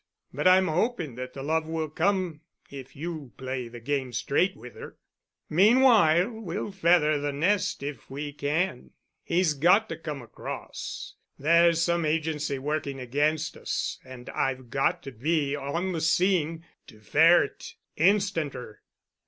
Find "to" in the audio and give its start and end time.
9.89-9.97, 15.03-15.11, 16.87-16.99